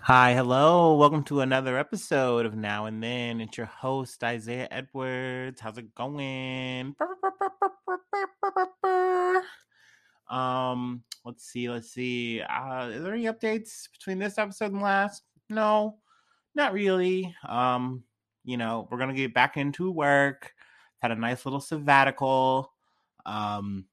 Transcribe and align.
Hi, 0.00 0.34
hello. 0.34 0.96
Welcome 0.96 1.24
to 1.24 1.40
another 1.40 1.78
episode 1.78 2.44
of 2.44 2.54
Now 2.54 2.84
and 2.84 3.02
Then. 3.02 3.40
It's 3.40 3.56
your 3.56 3.64
host, 3.64 4.22
Isaiah 4.22 4.68
Edwards. 4.70 5.62
How's 5.62 5.78
it 5.78 5.94
going? 5.94 6.94
Um, 10.28 11.02
let's 11.24 11.46
see, 11.46 11.70
let's 11.70 11.90
see. 11.90 12.42
Uh, 12.42 12.90
is 12.92 13.02
there 13.02 13.14
any 13.14 13.24
updates 13.24 13.90
between 13.90 14.18
this 14.18 14.36
episode 14.36 14.72
and 14.72 14.82
last? 14.82 15.22
No, 15.48 15.96
not 16.54 16.74
really. 16.74 17.34
Um, 17.48 18.04
you 18.44 18.58
know, 18.58 18.86
we're 18.90 18.98
gonna 18.98 19.14
get 19.14 19.32
back 19.32 19.56
into 19.56 19.90
work. 19.90 20.52
Had 20.98 21.10
a 21.10 21.16
nice 21.16 21.46
little 21.46 21.60
sabbatical. 21.60 22.73
Um, 23.26 23.86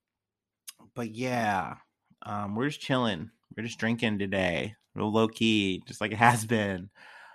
but 0.95 1.12
yeah, 1.12 1.76
um, 2.23 2.55
we're 2.55 2.67
just 2.67 2.81
chilling. 2.81 3.30
We're 3.55 3.63
just 3.63 3.80
drinking 3.80 4.20
today 4.20 4.76
real 4.95 5.12
low 5.12 5.27
key, 5.27 5.84
just 5.88 6.02
like 6.02 6.12
it 6.12 6.17
has 6.17 6.45
been. 6.45 6.90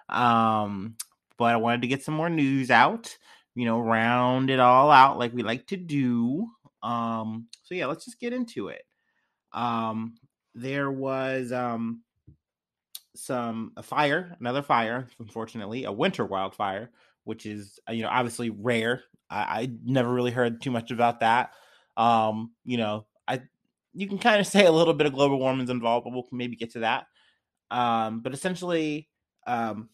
Um, 0.09 0.97
but 1.39 1.53
I 1.53 1.57
wanted 1.57 1.83
to 1.83 1.89
get 1.89 2.03
some 2.03 2.15
more 2.15 2.31
news 2.31 2.71
out, 2.71 3.17
you 3.55 3.65
know, 3.65 3.81
round 3.81 4.51
it 4.51 4.61
all 4.61 4.91
out 4.91 5.19
like 5.19 5.33
we 5.33 5.43
like 5.43 5.67
to 5.69 5.77
do. 5.77 6.49
Um, 6.83 7.49
so 7.63 7.75
yeah, 7.75 7.87
let's 7.87 8.05
just 8.05 8.21
get 8.21 8.33
into 8.33 8.69
it. 8.69 8.83
Um, 9.53 10.17
there 10.55 10.91
was 10.91 11.53
um 11.53 12.03
some 13.15 13.73
a 13.77 13.83
fire, 13.83 14.37
another 14.41 14.63
fire, 14.63 15.09
unfortunately, 15.19 15.85
a 15.85 15.93
winter 15.93 16.25
wildfire, 16.25 16.91
which 17.25 17.47
is 17.47 17.79
uh, 17.89 17.93
you 17.93 18.03
know 18.03 18.09
obviously 18.11 18.51
rare. 18.51 19.03
I, 19.31 19.39
I 19.39 19.71
never 19.85 20.13
really 20.13 20.31
heard 20.31 20.63
too 20.63 20.71
much 20.71 20.91
about 20.91 21.21
that. 21.21 21.51
Um, 21.97 22.53
you 22.65 22.77
know, 22.79 23.07
I 23.29 23.43
you 23.95 24.09
can 24.09 24.19
kind 24.19 24.41
of 24.41 24.47
say 24.49 24.67
a 24.67 24.73
little 24.73 24.95
bit 24.95 25.07
of 25.07 25.15
global 25.15 25.39
warming's 25.39 25.71
involved, 25.71 26.05
but 26.05 26.13
we'll 26.13 26.27
maybe 26.33 26.57
get 26.57 26.73
to 26.73 26.81
that. 26.81 27.07
Um, 27.71 28.21
but 28.21 28.35
essentially, 28.35 29.09
um, 29.47 29.89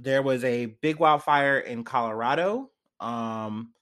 there 0.00 0.22
was 0.22 0.44
a 0.44 0.66
big 0.66 0.98
wildfire 0.98 1.58
in 1.58 1.84
Colorado. 1.84 2.70
Um, 3.00 3.72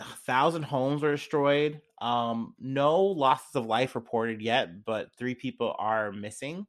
a 0.00 0.04
thousand 0.04 0.64
homes 0.64 1.02
were 1.02 1.12
destroyed. 1.12 1.80
Um, 2.00 2.54
no 2.58 3.02
losses 3.02 3.54
of 3.54 3.66
life 3.66 3.94
reported 3.94 4.42
yet, 4.42 4.84
but 4.84 5.14
three 5.16 5.34
people 5.34 5.74
are 5.78 6.12
missing. 6.12 6.66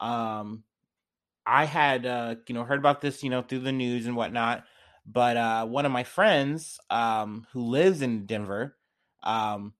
Um, 0.00 0.64
I 1.46 1.64
had 1.66 2.06
uh, 2.06 2.36
you 2.48 2.54
know 2.54 2.64
heard 2.64 2.78
about 2.78 3.00
this 3.00 3.22
you 3.22 3.30
know 3.30 3.42
through 3.42 3.60
the 3.60 3.72
news 3.72 4.06
and 4.06 4.16
whatnot, 4.16 4.64
but 5.06 5.36
uh, 5.36 5.66
one 5.66 5.86
of 5.86 5.92
my 5.92 6.04
friends 6.04 6.80
um, 6.90 7.46
who 7.52 7.62
lives 7.62 8.02
in 8.02 8.26
Denver, 8.26 8.76
um, 9.24 9.74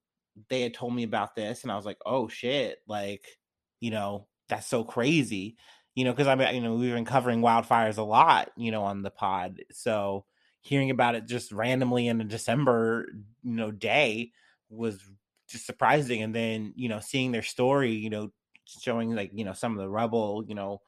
they 0.49 0.63
had 0.63 0.75
told 0.75 0.95
me 0.95 1.05
about 1.05 1.37
this, 1.37 1.63
and 1.63 1.73
I 1.73 1.77
was 1.77 1.87
like, 1.87 1.99
oh 2.05 2.29
shit, 2.29 2.79
like 2.89 3.27
you 3.81 3.91
know 3.91 4.27
that's 4.49 4.67
so 4.67 4.85
crazy, 4.85 5.57
you 5.95 6.05
know, 6.05 6.13
because 6.13 6.27
I 6.27 6.35
mean, 6.35 6.55
you 6.55 6.61
know, 6.61 6.75
we've 6.75 6.93
been 6.93 7.05
covering 7.05 7.41
wildfires 7.41 7.99
a 7.99 8.03
lot, 8.03 8.51
you 8.57 8.71
know, 8.71 8.83
on 8.83 9.03
the 9.03 9.11
pod. 9.11 9.63
So 9.71 10.25
hearing 10.61 10.91
about 10.91 11.15
it 11.15 11.27
just 11.27 11.53
randomly 11.53 12.09
in 12.09 12.21
a 12.21 12.25
December, 12.25 13.07
you 13.43 13.53
know, 13.53 13.71
day 13.71 14.33
was 14.71 15.01
just 15.49 15.67
surprising. 15.67 16.23
And 16.23 16.35
then, 16.35 16.73
you 16.77 16.89
know, 16.89 17.01
seeing 17.01 17.33
their 17.33 17.43
story, 17.43 17.93
you 17.93 18.11
know, 18.11 18.33
showing 18.65 19.15
like, 19.15 19.31
you 19.35 19.45
know, 19.45 19.53
some 19.53 19.73
of 19.73 19.79
the 19.79 19.89
rubble, 19.89 20.45
you 20.47 20.55
know, 20.55 20.81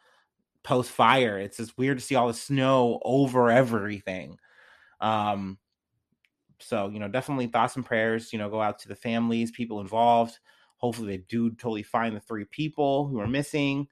post 0.65 0.91
fire, 0.91 1.39
it's 1.39 1.59
just 1.59 1.79
weird 1.79 1.99
to 1.99 2.05
see 2.05 2.17
all 2.17 2.29
the 2.29 2.35
snow 2.35 2.99
over 3.05 3.51
everything. 3.51 4.39
Um, 5.01 5.59
so, 6.61 6.89
you 6.89 6.99
know, 6.99 7.09
definitely 7.09 7.47
thoughts 7.49 7.77
and 7.77 7.85
prayers, 7.85 8.33
you 8.33 8.39
know, 8.39 8.49
go 8.51 8.61
out 8.61 8.79
to 8.81 8.89
the 8.89 8.95
families, 8.97 9.51
people 9.51 9.81
involved. 9.81 10.39
Hopefully, 10.79 11.09
they 11.17 11.23
do 11.29 11.51
totally 11.51 11.83
find 11.83 12.15
the 12.17 12.21
three 12.21 12.45
people 12.45 13.07
who 13.09 13.19
are 13.21 13.27
missing. 13.29 13.89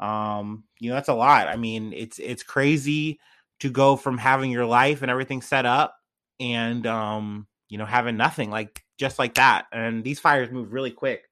Um, 0.00 0.64
you 0.80 0.88
know, 0.90 0.96
that's 0.96 1.08
a 1.08 1.14
lot. 1.14 1.48
I 1.48 1.56
mean, 1.56 1.92
it's 1.92 2.18
it's 2.18 2.42
crazy 2.42 3.20
to 3.60 3.70
go 3.70 3.96
from 3.96 4.18
having 4.18 4.50
your 4.50 4.66
life 4.66 5.02
and 5.02 5.10
everything 5.10 5.40
set 5.42 5.66
up 5.66 5.96
and 6.40 6.86
um, 6.86 7.46
you 7.68 7.78
know, 7.78 7.86
having 7.86 8.16
nothing 8.16 8.50
like 8.50 8.82
just 8.98 9.18
like 9.18 9.34
that. 9.34 9.66
And 9.72 10.02
these 10.04 10.20
fires 10.20 10.50
move 10.50 10.72
really 10.72 10.90
quick. 10.90 11.24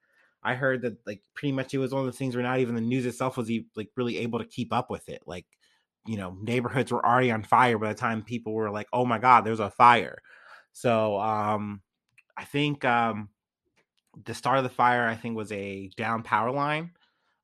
I 0.43 0.55
heard 0.55 0.83
that 0.83 0.97
like 1.07 1.23
pretty 1.35 1.53
much 1.53 1.75
it 1.75 1.79
was 1.79 1.93
one 1.93 2.01
of 2.01 2.07
the 2.07 2.17
things 2.17 2.35
where 2.35 2.43
not 2.43 2.59
even 2.59 2.75
the 2.75 2.81
news 2.81 3.07
itself 3.07 3.37
was 3.37 3.51
like 3.77 3.89
really 3.97 4.19
able 4.19 4.39
to 4.41 4.45
keep 4.45 4.73
up 4.73 4.91
with 4.91 5.09
it. 5.09 5.23
Like, 5.27 5.47
you 6.07 6.17
know, 6.17 6.37
neighborhoods 6.41 6.91
were 6.93 7.05
already 7.05 7.31
on 7.31 7.45
fire 7.45 7.79
by 7.79 7.89
the 7.89 7.95
time 7.99 8.23
people 8.23 8.53
were 8.53 8.71
like, 8.71 8.89
"Oh 8.93 9.05
my 9.05 9.19
god, 9.19 9.43
there's 9.45 9.61
a 9.61 9.71
fire." 9.71 10.19
So, 10.73 11.19
um 11.21 11.83
I 12.37 12.45
think 12.45 12.85
um 12.85 13.31
the 14.25 14.35
start 14.35 14.59
of 14.59 14.65
the 14.65 14.71
fire, 14.71 15.07
I 15.07 15.15
think, 15.17 15.37
was 15.37 15.53
a 15.53 15.91
down 15.97 16.23
power 16.23 16.51
line. 16.51 16.91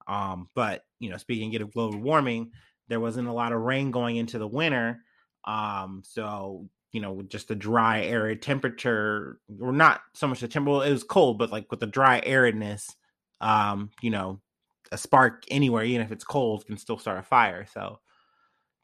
Um, 0.08 0.48
but 0.54 0.84
you 1.00 1.10
know, 1.10 1.16
speaking 1.16 1.54
of 1.60 1.72
global 1.72 1.98
warming, 2.00 2.52
there 2.88 3.00
wasn't 3.00 3.28
a 3.28 3.32
lot 3.32 3.52
of 3.52 3.60
rain 3.60 3.90
going 3.90 4.16
into 4.16 4.38
the 4.38 4.48
winter. 4.48 5.00
Um, 5.44 6.02
so 6.04 6.68
you 6.92 7.00
know, 7.00 7.12
with 7.12 7.30
just 7.30 7.48
the 7.48 7.56
dry, 7.56 8.02
arid 8.04 8.42
temperature, 8.42 9.40
or 9.60 9.72
not 9.72 10.02
so 10.14 10.26
much 10.28 10.40
the 10.40 10.48
temperature, 10.48 10.86
it 10.88 10.92
was 10.92 11.04
cold, 11.04 11.38
but 11.38 11.52
like 11.52 11.70
with 11.70 11.80
the 11.80 11.86
dry 11.86 12.20
aridness, 12.22 12.96
um, 13.40 13.90
you 14.02 14.10
know, 14.10 14.40
a 14.92 14.98
spark 14.98 15.44
anywhere, 15.50 15.84
even 15.84 16.02
if 16.02 16.12
it's 16.12 16.24
cold, 16.24 16.66
can 16.66 16.78
still 16.78 16.98
start 16.98 17.18
a 17.18 17.22
fire. 17.22 17.66
So 17.72 18.00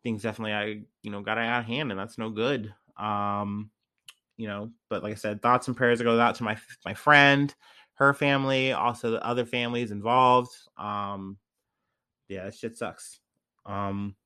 things 0.02 0.22
definitely, 0.22 0.52
I 0.54 0.64
you 1.02 1.10
know, 1.10 1.22
got 1.22 1.38
out 1.38 1.60
of 1.60 1.66
hand, 1.66 1.90
and 1.90 1.98
that's 1.98 2.18
no 2.18 2.30
good. 2.30 2.74
Um, 2.96 3.70
you 4.36 4.48
know, 4.48 4.70
but 4.90 5.02
like 5.02 5.12
I 5.12 5.16
said, 5.16 5.42
thoughts 5.42 5.68
and 5.68 5.76
prayers 5.76 6.02
go 6.02 6.18
out 6.18 6.34
to 6.36 6.44
my 6.44 6.56
my 6.84 6.94
friend 6.94 7.54
her 7.94 8.12
family, 8.12 8.72
also 8.72 9.12
the 9.12 9.24
other 9.24 9.44
families 9.44 9.90
involved. 9.90 10.50
Um, 10.76 11.38
yeah, 12.28 12.50
shit 12.50 12.76
sucks. 12.76 13.20
Um, 13.66 14.16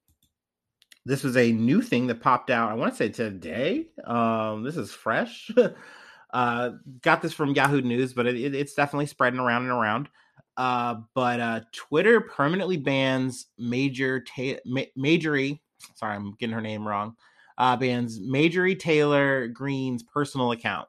this 1.05 1.23
was 1.23 1.37
a 1.37 1.53
new 1.53 1.83
thing 1.83 2.07
that 2.07 2.21
popped 2.21 2.51
out. 2.51 2.71
I 2.71 2.75
want 2.75 2.93
to 2.93 2.97
say 2.97 3.09
today. 3.09 3.87
Um, 4.05 4.63
this 4.63 4.77
is 4.77 4.91
fresh. 4.91 5.51
uh, 6.33 6.71
got 7.03 7.23
this 7.23 7.33
from 7.33 7.55
Yahoo 7.55 7.83
News, 7.83 8.13
but 8.13 8.27
it, 8.27 8.37
it, 8.37 8.55
it's 8.55 8.75
definitely 8.75 9.07
spreading 9.07 9.41
around 9.41 9.63
and 9.63 9.73
around. 9.73 10.09
Uh, 10.57 10.97
but 11.15 11.41
uh, 11.41 11.61
Twitter 11.73 12.21
permanently 12.21 12.77
bans 12.77 13.47
major 13.59 14.21
ta- 14.21 14.61
ma- 14.65 14.83
Majorie. 14.97 15.61
Sorry, 15.95 16.17
I'm 16.17 16.35
getting 16.39 16.55
her 16.55 16.61
name 16.61 16.89
wrong. 16.89 17.17
Uh, 17.59 17.77
bans 17.77 18.21
Marjorie 18.21 18.77
Taylor 18.77 19.49
Greene's 19.49 20.05
personal 20.05 20.53
account. 20.53 20.89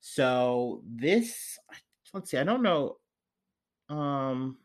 So 0.00 0.82
this, 0.84 1.56
let's 2.12 2.30
see. 2.30 2.38
I 2.38 2.44
don't 2.44 2.62
know. 2.62 2.96
Um, 3.88 4.56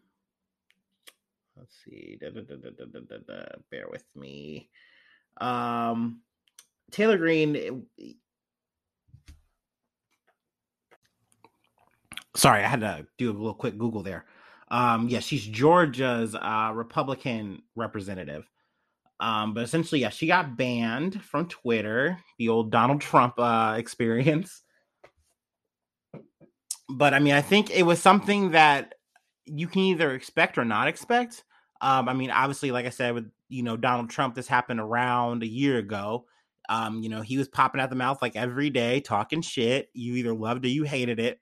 let's 1.55 1.75
see. 1.85 2.17
Da, 2.19 2.29
da, 2.31 2.41
da, 2.41 3.43
Bear 3.69 3.87
with 3.91 4.05
me. 4.15 4.69
Um, 5.39 6.21
Taylor 6.91 7.17
Greene. 7.17 7.85
Eh, 7.99 8.13
sorry, 12.35 12.63
I 12.63 12.67
had 12.67 12.81
to 12.81 13.05
do 13.17 13.29
a 13.29 13.33
little 13.33 13.53
quick 13.53 13.77
Google 13.77 14.01
there. 14.01 14.25
Um, 14.69 15.09
yeah, 15.09 15.19
she's 15.19 15.45
Georgia's 15.45 16.35
uh, 16.35 16.71
Republican 16.73 17.61
representative. 17.75 18.49
Um, 19.19 19.53
but 19.53 19.63
essentially, 19.63 20.01
yeah, 20.01 20.09
she 20.09 20.27
got 20.27 20.57
banned 20.57 21.23
from 21.23 21.47
Twitter, 21.47 22.17
the 22.37 22.49
old 22.49 22.71
Donald 22.71 23.01
Trump 23.01 23.35
uh, 23.37 23.75
experience 23.77 24.63
but 26.89 27.13
I 27.13 27.19
mean, 27.19 27.33
I 27.33 27.41
think 27.41 27.71
it 27.71 27.83
was 27.83 28.01
something 28.01 28.51
that 28.51 28.95
you 29.45 29.67
can 29.67 29.81
either 29.81 30.13
expect 30.13 30.57
or 30.57 30.65
not 30.65 30.87
expect. 30.87 31.43
Um, 31.81 32.07
I 32.07 32.13
mean, 32.13 32.31
obviously, 32.31 32.71
like 32.71 32.85
I 32.85 32.89
said, 32.89 33.13
with 33.13 33.29
you 33.49 33.63
know 33.63 33.77
Donald 33.77 34.09
Trump, 34.09 34.35
this 34.35 34.47
happened 34.47 34.79
around 34.79 35.43
a 35.43 35.47
year 35.47 35.77
ago. 35.77 36.25
Um, 36.69 37.01
you 37.01 37.09
know, 37.09 37.21
he 37.21 37.37
was 37.37 37.47
popping 37.47 37.81
out 37.81 37.89
the 37.89 37.95
mouth 37.95 38.21
like 38.21 38.35
every 38.35 38.69
day, 38.69 38.99
talking 39.01 39.41
shit. 39.41 39.89
You 39.93 40.15
either 40.15 40.33
loved 40.33 40.65
or 40.65 40.69
you 40.69 40.83
hated 40.83 41.19
it. 41.19 41.39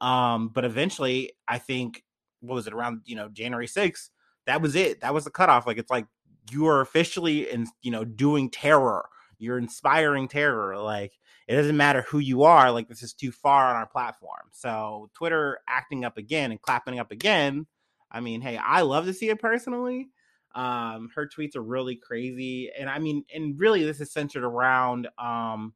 Um, 0.00 0.48
but 0.48 0.64
eventually, 0.64 1.32
I 1.46 1.58
think 1.58 2.02
what 2.40 2.54
was 2.54 2.66
it 2.66 2.72
around 2.72 3.02
you 3.04 3.16
know 3.16 3.28
January 3.28 3.66
sixth? 3.66 4.10
That 4.46 4.62
was 4.62 4.76
it. 4.76 5.00
That 5.00 5.14
was 5.14 5.24
the 5.24 5.30
cutoff. 5.30 5.66
Like 5.66 5.78
it's 5.78 5.90
like 5.90 6.06
you 6.50 6.66
are 6.66 6.80
officially 6.80 7.50
in 7.50 7.66
you 7.82 7.90
know 7.90 8.04
doing 8.04 8.50
terror. 8.50 9.08
You're 9.38 9.58
inspiring 9.58 10.28
terror. 10.28 10.78
Like 10.78 11.12
it 11.48 11.54
doesn't 11.54 11.76
matter 11.76 12.02
who 12.02 12.18
you 12.18 12.42
are 12.42 12.70
like 12.70 12.88
this 12.88 13.02
is 13.02 13.12
too 13.12 13.32
far 13.32 13.70
on 13.70 13.76
our 13.76 13.86
platform 13.86 14.48
so 14.52 15.10
twitter 15.14 15.58
acting 15.68 16.04
up 16.04 16.16
again 16.16 16.50
and 16.50 16.60
clapping 16.60 16.98
up 16.98 17.10
again 17.10 17.66
i 18.10 18.20
mean 18.20 18.40
hey 18.40 18.56
i 18.56 18.82
love 18.82 19.06
to 19.06 19.14
see 19.14 19.28
it 19.28 19.40
personally 19.40 20.08
um 20.54 21.10
her 21.14 21.28
tweets 21.28 21.56
are 21.56 21.62
really 21.62 21.96
crazy 21.96 22.70
and 22.78 22.88
i 22.88 22.98
mean 22.98 23.24
and 23.34 23.58
really 23.58 23.84
this 23.84 24.00
is 24.00 24.12
centered 24.12 24.44
around 24.44 25.08
um 25.18 25.72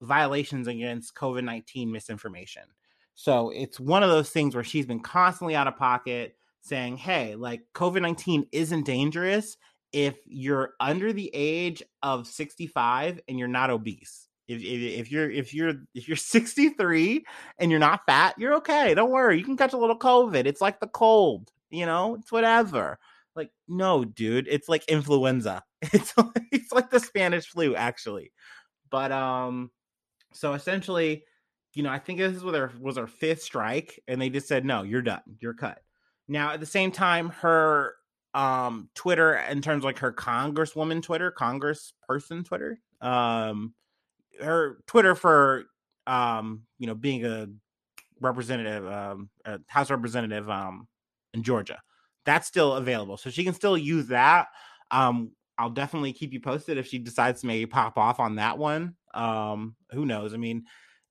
violations 0.00 0.66
against 0.66 1.14
covid-19 1.14 1.90
misinformation 1.90 2.62
so 3.14 3.50
it's 3.50 3.80
one 3.80 4.02
of 4.02 4.10
those 4.10 4.30
things 4.30 4.54
where 4.54 4.64
she's 4.64 4.86
been 4.86 5.00
constantly 5.00 5.56
out 5.56 5.68
of 5.68 5.76
pocket 5.76 6.36
saying 6.60 6.96
hey 6.96 7.34
like 7.34 7.62
covid-19 7.74 8.46
isn't 8.52 8.84
dangerous 8.84 9.56
if 9.92 10.16
you're 10.26 10.74
under 10.80 11.12
the 11.12 11.30
age 11.32 11.82
of 12.02 12.26
65 12.26 13.20
and 13.28 13.38
you're 13.38 13.48
not 13.48 13.70
obese 13.70 14.28
If, 14.48 14.60
if, 14.62 15.00
if 15.00 15.12
you're 15.12 15.30
if 15.30 15.54
you're 15.54 15.74
if 15.94 16.08
you're 16.08 16.16
63 16.16 17.24
and 17.58 17.70
you're 17.70 17.80
not 17.80 18.02
fat, 18.06 18.34
you're 18.38 18.54
okay. 18.56 18.94
Don't 18.94 19.10
worry. 19.10 19.38
You 19.38 19.44
can 19.44 19.56
catch 19.56 19.72
a 19.72 19.78
little 19.78 19.98
COVID. 19.98 20.46
It's 20.46 20.60
like 20.60 20.80
the 20.80 20.88
cold, 20.88 21.50
you 21.70 21.86
know. 21.86 22.16
It's 22.16 22.32
whatever. 22.32 22.98
Like 23.34 23.50
no, 23.68 24.04
dude. 24.04 24.48
It's 24.48 24.68
like 24.68 24.84
influenza. 24.88 25.62
It's 25.92 26.16
like, 26.16 26.42
it's 26.50 26.72
like 26.72 26.90
the 26.90 26.98
Spanish 27.00 27.46
flu, 27.46 27.76
actually. 27.76 28.32
But 28.90 29.12
um, 29.12 29.70
so 30.32 30.54
essentially, 30.54 31.24
you 31.74 31.82
know, 31.82 31.90
I 31.90 31.98
think 31.98 32.18
this 32.18 32.42
was 32.42 32.54
her 32.56 32.72
was 32.80 32.96
her 32.96 33.06
fifth 33.06 33.42
strike, 33.42 34.00
and 34.08 34.20
they 34.20 34.30
just 34.30 34.48
said 34.48 34.64
no, 34.64 34.82
you're 34.82 35.02
done, 35.02 35.22
you're 35.40 35.54
cut. 35.54 35.78
Now 36.28 36.52
at 36.52 36.60
the 36.60 36.66
same 36.66 36.90
time, 36.90 37.28
her 37.30 37.94
um 38.36 38.90
Twitter 38.94 39.34
in 39.34 39.62
terms 39.62 39.82
like 39.82 39.98
her 39.98 40.12
Congresswoman 40.12 41.02
Twitter, 41.02 41.32
Congressperson 41.32 42.44
Twitter, 42.44 42.78
um, 43.00 43.74
her 44.40 44.78
Twitter 44.86 45.14
for 45.14 45.64
um 46.06 46.62
you 46.78 46.86
know 46.86 46.94
being 46.94 47.24
a 47.24 47.48
representative, 48.20 48.86
um, 48.86 49.30
a 49.44 49.58
House 49.66 49.90
representative 49.90 50.48
um 50.48 50.86
in 51.34 51.42
Georgia, 51.42 51.80
that's 52.24 52.46
still 52.46 52.74
available, 52.74 53.16
so 53.16 53.30
she 53.30 53.42
can 53.42 53.54
still 53.54 53.76
use 53.76 54.08
that. 54.08 54.48
Um, 54.90 55.32
I'll 55.58 55.70
definitely 55.70 56.12
keep 56.12 56.34
you 56.34 56.40
posted 56.40 56.76
if 56.76 56.86
she 56.86 56.98
decides 56.98 57.40
to 57.40 57.46
maybe 57.46 57.64
pop 57.64 57.96
off 57.96 58.20
on 58.20 58.36
that 58.36 58.58
one. 58.58 58.94
Um, 59.14 59.74
who 59.92 60.04
knows? 60.04 60.34
I 60.34 60.36
mean, 60.36 60.64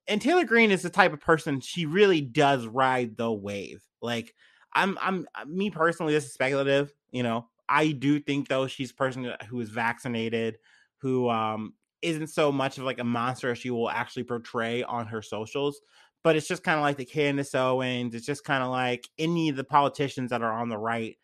and 0.07 0.21
Taylor 0.21 0.45
Greene 0.45 0.69
is 0.69 0.83
the 0.83 0.91
type 0.91 1.13
of 1.13 1.19
person 1.19 1.59
she 1.59 1.87
really 1.87 2.21
does 2.21 2.67
ride 2.67 3.17
the 3.17 3.31
wave. 3.31 3.83
Like 4.01 4.35
I'm, 4.75 4.97
I'm 5.01 5.27
uh, 5.35 5.45
me 5.45 5.69
personally. 5.69 6.13
This 6.13 6.25
is 6.25 6.33
speculative. 6.33 6.93
You 7.11 7.23
know, 7.23 7.47
I 7.67 7.91
do 7.91 8.19
think 8.19 8.47
though 8.47 8.67
she's 8.67 8.91
a 8.91 8.95
person 8.95 9.33
who 9.49 9.59
is 9.59 9.69
vaccinated, 9.69 10.59
who 10.97 11.29
um 11.29 11.73
isn't 12.01 12.27
so 12.27 12.51
much 12.51 12.77
of 12.77 12.83
like 12.83 12.99
a 12.99 13.03
monster 13.03 13.51
as 13.51 13.57
she 13.57 13.71
will 13.71 13.89
actually 13.89 14.23
portray 14.23 14.83
on 14.83 15.07
her 15.07 15.21
socials. 15.21 15.81
But 16.23 16.35
it's 16.35 16.47
just 16.47 16.63
kind 16.63 16.77
of 16.77 16.83
like 16.83 16.97
the 16.97 17.05
Candace 17.05 17.55
Owens. 17.55 18.15
It's 18.15 18.25
just 18.25 18.43
kind 18.43 18.63
of 18.63 18.69
like 18.69 19.07
any 19.17 19.49
of 19.49 19.55
the 19.55 19.63
politicians 19.63 20.31
that 20.31 20.41
are 20.41 20.53
on 20.53 20.69
the 20.69 20.77
right. 20.77 21.17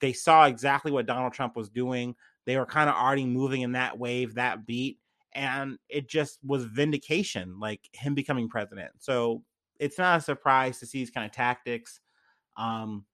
They 0.00 0.12
saw 0.12 0.46
exactly 0.46 0.92
what 0.92 1.06
Donald 1.06 1.32
Trump 1.32 1.56
was 1.56 1.68
doing 1.68 2.14
they 2.46 2.56
were 2.56 2.66
kind 2.66 2.88
of 2.88 2.96
already 2.96 3.26
moving 3.26 3.62
in 3.62 3.72
that 3.72 3.98
wave, 3.98 4.34
that 4.34 4.66
beat, 4.66 4.98
and 5.32 5.78
it 5.88 6.08
just 6.08 6.38
was 6.44 6.64
vindication, 6.64 7.60
like 7.60 7.80
him 7.92 8.14
becoming 8.14 8.48
president. 8.48 8.90
So 8.98 9.44
it's 9.78 9.98
not 9.98 10.18
a 10.18 10.22
surprise 10.22 10.78
to 10.80 10.86
see 10.86 10.98
these 10.98 11.10
kind 11.10 11.26
of 11.26 11.32
tactics. 11.32 12.00
Um, 12.56 13.04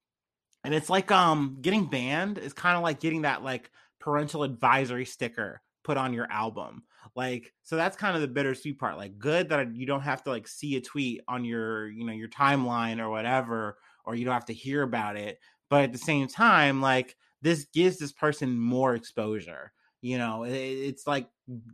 and 0.63 0.73
it's 0.73 0.89
like 0.89 1.11
um 1.11 1.59
getting 1.61 1.85
banned 1.85 2.37
is 2.37 2.53
kind 2.53 2.75
of 2.75 2.83
like 2.83 2.99
getting 2.99 3.21
that 3.21 3.43
like 3.43 3.71
parental 3.99 4.43
advisory 4.43 5.05
sticker 5.05 5.61
put 5.83 5.97
on 5.97 6.13
your 6.13 6.29
album. 6.29 6.83
Like, 7.15 7.53
so 7.63 7.77
that's 7.77 7.97
kind 7.97 8.15
of 8.15 8.21
the 8.21 8.27
bittersweet 8.27 8.77
part. 8.77 8.97
Like, 8.97 9.17
good 9.17 9.49
that 9.49 9.75
you 9.75 9.85
don't 9.85 10.01
have 10.01 10.23
to 10.23 10.29
like 10.29 10.47
see 10.47 10.75
a 10.75 10.81
tweet 10.81 11.21
on 11.27 11.45
your, 11.45 11.89
you 11.89 12.05
know, 12.05 12.13
your 12.13 12.27
timeline 12.27 12.99
or 12.99 13.09
whatever, 13.09 13.77
or 14.05 14.13
you 14.13 14.25
don't 14.25 14.33
have 14.33 14.45
to 14.45 14.53
hear 14.53 14.83
about 14.83 15.15
it. 15.15 15.39
But 15.69 15.83
at 15.83 15.91
the 15.93 15.97
same 15.97 16.27
time, 16.27 16.81
like, 16.81 17.15
this 17.41 17.65
gives 17.73 17.97
this 17.97 18.11
person 18.11 18.59
more 18.59 18.95
exposure. 18.95 19.71
You 20.01 20.17
know, 20.17 20.43
it, 20.43 20.53
it's 20.53 21.07
like 21.07 21.27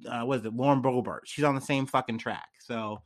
uh, 0.07 0.21
what 0.21 0.39
is 0.39 0.45
it, 0.45 0.55
Lauren 0.55 0.81
Boebert? 0.81 1.21
She's 1.25 1.43
on 1.43 1.55
the 1.55 1.61
same 1.61 1.85
fucking 1.87 2.19
track. 2.19 2.49
So, 2.59 3.01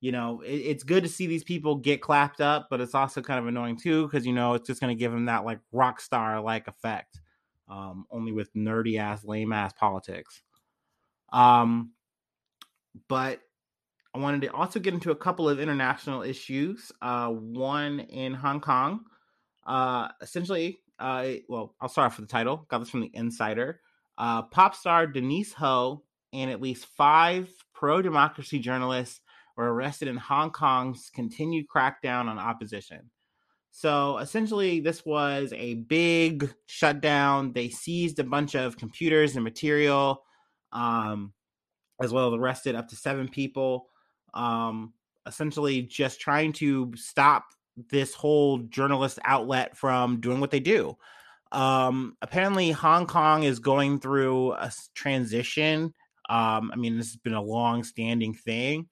you 0.00 0.12
know, 0.12 0.40
it, 0.42 0.54
it's 0.54 0.84
good 0.84 1.02
to 1.02 1.08
see 1.08 1.26
these 1.26 1.44
people 1.44 1.76
get 1.76 2.00
clapped 2.00 2.40
up, 2.40 2.68
but 2.70 2.80
it's 2.80 2.94
also 2.94 3.20
kind 3.20 3.38
of 3.38 3.46
annoying 3.46 3.76
too 3.76 4.06
because 4.06 4.26
you 4.26 4.32
know 4.32 4.54
it's 4.54 4.66
just 4.66 4.80
going 4.80 4.96
to 4.96 4.98
give 4.98 5.12
them 5.12 5.26
that 5.26 5.44
like 5.44 5.60
rock 5.72 6.00
star 6.00 6.40
like 6.40 6.68
effect, 6.68 7.20
um, 7.68 8.06
only 8.10 8.32
with 8.32 8.52
nerdy 8.54 8.98
ass, 8.98 9.24
lame 9.24 9.52
ass 9.52 9.72
politics. 9.72 10.42
Um, 11.32 11.92
but 13.08 13.40
I 14.14 14.18
wanted 14.18 14.42
to 14.42 14.52
also 14.52 14.80
get 14.80 14.94
into 14.94 15.10
a 15.10 15.16
couple 15.16 15.48
of 15.48 15.60
international 15.60 16.22
issues. 16.22 16.90
Uh, 17.02 17.28
one 17.28 18.00
in 18.00 18.34
Hong 18.34 18.60
Kong. 18.60 19.00
Uh, 19.66 20.08
essentially, 20.22 20.80
uh, 20.98 21.28
well, 21.48 21.74
I'll 21.80 21.88
start 21.88 22.06
off 22.06 22.18
with 22.18 22.28
the 22.28 22.32
title. 22.32 22.66
Got 22.68 22.78
this 22.78 22.90
from 22.90 23.00
the 23.00 23.10
Insider. 23.14 23.80
Uh, 24.16 24.42
pop 24.42 24.74
star 24.74 25.06
Denise 25.06 25.52
Ho 25.54 26.02
and 26.32 26.50
at 26.50 26.60
least 26.60 26.86
five 26.96 27.48
pro 27.72 28.02
democracy 28.02 28.58
journalists 28.58 29.20
were 29.58 29.74
arrested 29.74 30.06
in 30.06 30.16
Hong 30.16 30.50
Kong's 30.50 31.10
continued 31.12 31.66
crackdown 31.68 32.28
on 32.28 32.38
opposition. 32.38 33.10
So 33.72 34.18
essentially, 34.18 34.78
this 34.80 35.04
was 35.04 35.52
a 35.54 35.74
big 35.74 36.54
shutdown. 36.66 37.52
They 37.52 37.68
seized 37.68 38.20
a 38.20 38.24
bunch 38.24 38.54
of 38.54 38.76
computers 38.76 39.34
and 39.34 39.42
material, 39.42 40.22
um, 40.72 41.32
as 42.00 42.12
well 42.12 42.28
as 42.28 42.38
arrested 42.38 42.76
up 42.76 42.88
to 42.88 42.96
seven 42.96 43.28
people. 43.28 43.88
Um, 44.32 44.94
essentially, 45.26 45.82
just 45.82 46.20
trying 46.20 46.52
to 46.54 46.92
stop 46.94 47.46
this 47.90 48.14
whole 48.14 48.58
journalist 48.58 49.18
outlet 49.24 49.76
from 49.76 50.20
doing 50.20 50.38
what 50.38 50.52
they 50.52 50.60
do. 50.60 50.96
Um, 51.50 52.16
apparently, 52.22 52.70
Hong 52.70 53.06
Kong 53.06 53.42
is 53.42 53.58
going 53.58 53.98
through 53.98 54.52
a 54.52 54.70
transition. 54.94 55.94
Um, 56.30 56.70
I 56.72 56.76
mean, 56.76 56.96
this 56.96 57.08
has 57.08 57.16
been 57.16 57.34
a 57.34 57.42
long 57.42 57.82
standing 57.82 58.34
thing. 58.34 58.88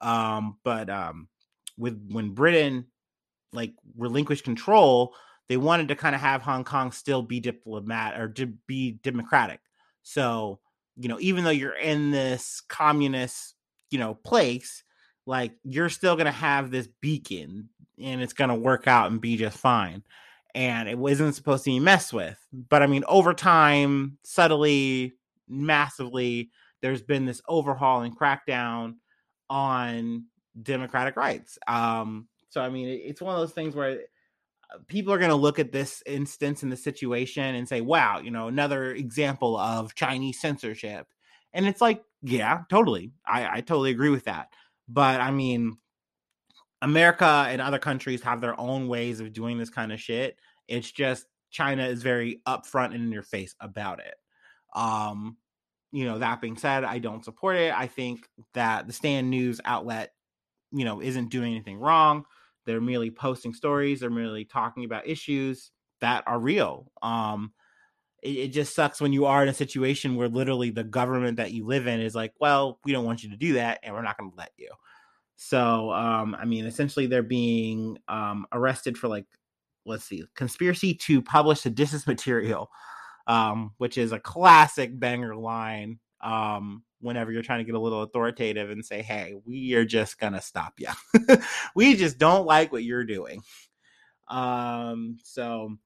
Um, 0.00 0.58
but 0.64 0.88
um, 0.90 1.28
with 1.76 2.00
when 2.10 2.30
Britain 2.30 2.86
like 3.52 3.74
relinquished 3.96 4.44
control, 4.44 5.14
they 5.48 5.56
wanted 5.56 5.88
to 5.88 5.96
kind 5.96 6.14
of 6.14 6.20
have 6.20 6.42
Hong 6.42 6.64
Kong 6.64 6.92
still 6.92 7.22
be 7.22 7.40
diplomat 7.40 8.20
or 8.20 8.28
to 8.28 8.46
be 8.66 8.92
democratic. 9.02 9.60
So, 10.02 10.60
you 10.96 11.08
know, 11.08 11.18
even 11.20 11.44
though 11.44 11.50
you're 11.50 11.78
in 11.78 12.10
this 12.10 12.60
communist, 12.68 13.54
you 13.90 13.98
know, 13.98 14.14
place, 14.14 14.84
like 15.26 15.52
you're 15.64 15.88
still 15.88 16.16
going 16.16 16.26
to 16.26 16.32
have 16.32 16.70
this 16.70 16.88
beacon 17.00 17.68
and 18.02 18.22
it's 18.22 18.32
going 18.32 18.50
to 18.50 18.54
work 18.54 18.86
out 18.86 19.10
and 19.10 19.20
be 19.20 19.36
just 19.36 19.56
fine. 19.56 20.02
And 20.54 20.88
it 20.88 20.98
wasn't 20.98 21.34
supposed 21.34 21.64
to 21.64 21.70
be 21.70 21.80
messed 21.80 22.12
with. 22.12 22.38
But 22.52 22.82
I 22.82 22.86
mean, 22.86 23.04
over 23.06 23.34
time, 23.34 24.18
subtly, 24.24 25.14
massively, 25.48 26.50
there's 26.80 27.02
been 27.02 27.26
this 27.26 27.42
overhaul 27.48 28.02
and 28.02 28.18
crackdown 28.18 28.94
on 29.50 30.26
democratic 30.62 31.16
rights. 31.16 31.58
Um, 31.66 32.28
so, 32.50 32.60
I 32.60 32.68
mean, 32.68 32.88
it's 32.88 33.20
one 33.20 33.34
of 33.34 33.40
those 33.40 33.52
things 33.52 33.74
where 33.74 34.00
uh, 34.72 34.78
people 34.86 35.12
are 35.12 35.18
going 35.18 35.30
to 35.30 35.36
look 35.36 35.58
at 35.58 35.72
this 35.72 36.02
instance 36.06 36.62
in 36.62 36.70
the 36.70 36.76
situation 36.76 37.54
and 37.54 37.68
say, 37.68 37.80
wow, 37.80 38.20
you 38.20 38.30
know, 38.30 38.48
another 38.48 38.92
example 38.92 39.56
of 39.56 39.94
Chinese 39.94 40.40
censorship. 40.40 41.06
And 41.52 41.66
it's 41.66 41.80
like, 41.80 42.02
yeah, 42.22 42.62
totally. 42.68 43.12
I, 43.26 43.58
I 43.58 43.60
totally 43.60 43.90
agree 43.90 44.10
with 44.10 44.24
that. 44.24 44.48
But 44.88 45.20
I 45.20 45.30
mean, 45.30 45.78
America 46.80 47.46
and 47.48 47.60
other 47.60 47.78
countries 47.78 48.22
have 48.22 48.40
their 48.40 48.58
own 48.58 48.88
ways 48.88 49.20
of 49.20 49.32
doing 49.32 49.58
this 49.58 49.70
kind 49.70 49.92
of 49.92 50.00
shit. 50.00 50.38
It's 50.68 50.90
just 50.90 51.26
China 51.50 51.86
is 51.86 52.02
very 52.02 52.40
upfront 52.46 52.94
and 52.94 53.04
in 53.04 53.12
your 53.12 53.22
face 53.22 53.54
about 53.60 54.00
it. 54.00 54.14
Um, 54.74 55.36
you 55.92 56.04
know, 56.04 56.18
that 56.18 56.40
being 56.40 56.56
said, 56.56 56.84
I 56.84 56.98
don't 56.98 57.24
support 57.24 57.56
it. 57.56 57.72
I 57.72 57.86
think 57.86 58.28
that 58.54 58.86
the 58.86 58.92
Stand 58.92 59.30
News 59.30 59.60
outlet, 59.64 60.12
you 60.72 60.84
know, 60.84 61.00
isn't 61.00 61.30
doing 61.30 61.52
anything 61.52 61.78
wrong. 61.78 62.24
They're 62.66 62.80
merely 62.80 63.10
posting 63.10 63.54
stories, 63.54 64.00
they're 64.00 64.10
merely 64.10 64.44
talking 64.44 64.84
about 64.84 65.08
issues 65.08 65.70
that 66.00 66.24
are 66.26 66.38
real. 66.38 66.92
Um, 67.02 67.52
it, 68.22 68.36
it 68.36 68.48
just 68.48 68.74
sucks 68.74 69.00
when 69.00 69.12
you 69.12 69.24
are 69.24 69.42
in 69.42 69.48
a 69.48 69.54
situation 69.54 70.16
where 70.16 70.28
literally 70.28 70.70
the 70.70 70.84
government 70.84 71.38
that 71.38 71.52
you 71.52 71.66
live 71.66 71.86
in 71.86 72.00
is 72.00 72.14
like, 72.14 72.34
well, 72.40 72.78
we 72.84 72.92
don't 72.92 73.04
want 73.04 73.22
you 73.22 73.30
to 73.30 73.36
do 73.36 73.54
that 73.54 73.80
and 73.82 73.94
we're 73.94 74.02
not 74.02 74.18
going 74.18 74.30
to 74.30 74.36
let 74.36 74.52
you. 74.56 74.68
So, 75.36 75.92
um, 75.92 76.34
I 76.34 76.44
mean, 76.44 76.66
essentially, 76.66 77.06
they're 77.06 77.22
being 77.22 77.96
um, 78.08 78.44
arrested 78.52 78.98
for 78.98 79.06
like, 79.06 79.24
let's 79.86 80.04
see, 80.04 80.24
conspiracy 80.34 80.94
to 80.94 81.22
publish 81.22 81.60
seditious 81.60 82.06
material, 82.08 82.70
um, 83.28 83.72
which 83.76 83.96
is 83.96 84.10
a 84.10 84.18
classic 84.18 84.98
banger 84.98 85.36
line. 85.36 86.00
Um, 86.20 86.82
whenever 87.00 87.30
you're 87.30 87.42
trying 87.42 87.60
to 87.60 87.64
get 87.64 87.76
a 87.76 87.80
little 87.80 88.02
authoritative 88.02 88.70
and 88.70 88.84
say, 88.84 89.02
"Hey, 89.02 89.36
we 89.44 89.74
are 89.74 89.84
just 89.84 90.18
gonna 90.18 90.40
stop 90.40 90.74
you. 90.78 90.88
we 91.76 91.94
just 91.94 92.18
don't 92.18 92.46
like 92.46 92.72
what 92.72 92.82
you're 92.82 93.04
doing." 93.04 93.42
Um, 94.26 95.18
so 95.22 95.76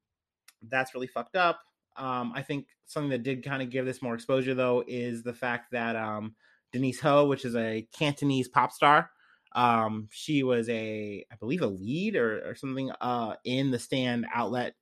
that's 0.68 0.94
really 0.94 1.06
fucked 1.06 1.36
up. 1.36 1.60
Um, 1.96 2.32
I 2.34 2.42
think 2.42 2.66
something 2.86 3.10
that 3.10 3.22
did 3.22 3.44
kind 3.44 3.62
of 3.62 3.70
give 3.70 3.84
this 3.84 4.02
more 4.02 4.14
exposure, 4.14 4.54
though, 4.54 4.84
is 4.86 5.22
the 5.22 5.34
fact 5.34 5.72
that 5.72 5.96
um, 5.96 6.34
Denise 6.72 7.00
Ho, 7.00 7.26
which 7.26 7.44
is 7.44 7.56
a 7.56 7.86
Cantonese 7.92 8.48
pop 8.48 8.72
star, 8.72 9.10
um, 9.54 10.08
she 10.10 10.42
was 10.42 10.68
a, 10.68 11.24
I 11.30 11.34
believe, 11.36 11.62
a 11.62 11.66
lead 11.66 12.16
or, 12.16 12.48
or 12.48 12.54
something 12.54 12.90
uh, 13.00 13.34
in 13.44 13.70
the 13.70 13.78
Stand 13.78 14.26
outlet, 14.34 14.74